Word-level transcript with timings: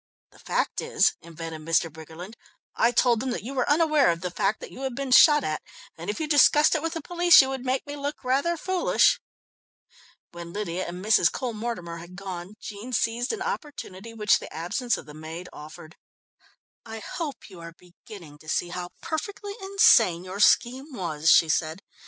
The 0.31 0.39
fact 0.39 0.81
is," 0.81 1.13
invented 1.21 1.61
Mr. 1.61 1.91
Briggerland, 1.93 2.33
"I 2.75 2.89
told 2.91 3.19
them 3.19 3.29
that 3.29 3.43
you 3.43 3.53
were 3.53 3.69
unaware 3.69 4.09
of 4.09 4.21
the 4.21 4.31
fact 4.31 4.59
that 4.59 4.71
you 4.71 4.81
had 4.81 4.95
been 4.95 5.11
shot 5.11 5.43
at, 5.43 5.61
and 5.95 6.09
if 6.09 6.19
you 6.19 6.25
discussed 6.25 6.73
it 6.73 6.81
with 6.81 6.93
the 6.93 7.03
police, 7.03 7.39
you 7.39 7.49
would 7.49 7.63
make 7.63 7.85
me 7.85 7.95
look 7.95 8.23
rather 8.23 8.57
foolish." 8.57 9.19
When 10.31 10.53
Lydia 10.53 10.87
and 10.87 11.05
Mrs. 11.05 11.31
Cole 11.31 11.53
Mortimer 11.53 11.97
had 11.97 12.15
gone, 12.15 12.55
Jean 12.59 12.93
seized 12.93 13.31
an 13.31 13.43
opportunity 13.43 14.11
which 14.11 14.39
the 14.39 14.51
absence 14.51 14.97
of 14.97 15.05
the 15.05 15.13
maid 15.13 15.47
offered. 15.53 15.97
"I 16.83 16.97
hope 17.05 17.47
you 17.47 17.59
are 17.59 17.75
beginning 17.77 18.39
to 18.39 18.49
see 18.49 18.69
how 18.69 18.89
perfectly 19.03 19.53
insane 19.61 20.23
your 20.23 20.39
scheme 20.39 20.93
was," 20.93 21.29
she 21.29 21.47
said. 21.47 21.83